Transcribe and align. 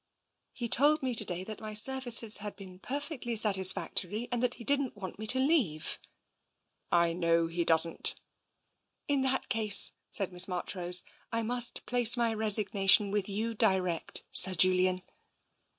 "He 0.51 0.67
told 0.67 1.03
me 1.03 1.13
to 1.13 1.23
day 1.23 1.43
that 1.43 1.59
my 1.61 1.75
services 1.75 2.37
had 2.37 2.55
been 2.55 2.79
per 2.79 2.99
fectly 2.99 3.37
satisfactory, 3.37 4.27
and 4.31 4.41
that 4.41 4.55
he 4.55 4.63
didn't 4.63 4.95
want 4.97 5.19
me 5.19 5.27
to 5.27 5.37
leave.''" 5.37 5.99
I 7.05 7.13
know 7.13 7.45
he 7.45 7.63
doesn't."" 7.63 8.15
In 9.07 9.21
that 9.21 9.47
case," 9.47 9.91
said 10.09 10.33
Miss 10.33 10.47
Marchrose," 10.47 11.03
I 11.31 11.43
must 11.43 11.85
place 11.85 12.17
my 12.17 12.33
resignation 12.33 13.11
with 13.11 13.29
you 13.29 13.53
direct, 13.53 14.23
Sir 14.31 14.55
Julian." 14.55 15.03